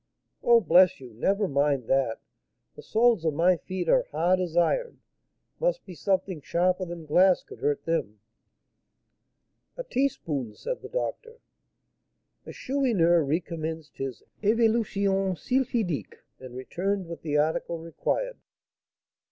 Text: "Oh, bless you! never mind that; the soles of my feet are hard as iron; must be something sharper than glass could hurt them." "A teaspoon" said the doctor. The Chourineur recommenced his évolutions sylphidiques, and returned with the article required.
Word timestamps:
"Oh, 0.41 0.59
bless 0.61 0.99
you! 0.99 1.13
never 1.13 1.47
mind 1.47 1.85
that; 1.87 2.19
the 2.75 2.81
soles 2.81 3.23
of 3.23 3.35
my 3.35 3.57
feet 3.57 3.87
are 3.87 4.07
hard 4.09 4.39
as 4.39 4.57
iron; 4.57 5.01
must 5.59 5.85
be 5.85 5.93
something 5.93 6.41
sharper 6.41 6.85
than 6.85 7.05
glass 7.05 7.43
could 7.43 7.59
hurt 7.59 7.85
them." 7.85 8.19
"A 9.77 9.83
teaspoon" 9.83 10.55
said 10.55 10.81
the 10.81 10.89
doctor. 10.89 11.37
The 12.45 12.51
Chourineur 12.53 13.23
recommenced 13.23 13.97
his 13.97 14.23
évolutions 14.41 15.37
sylphidiques, 15.37 16.23
and 16.39 16.55
returned 16.55 17.07
with 17.07 17.21
the 17.21 17.37
article 17.37 17.77
required. 17.77 18.37